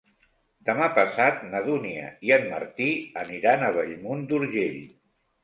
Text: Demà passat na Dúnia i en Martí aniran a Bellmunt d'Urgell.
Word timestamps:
Demà 0.69 0.85
passat 0.95 1.43
na 1.51 1.61
Dúnia 1.67 2.07
i 2.29 2.33
en 2.39 2.49
Martí 2.55 2.89
aniran 3.25 3.67
a 3.67 3.71
Bellmunt 3.79 4.27
d'Urgell. 4.35 4.83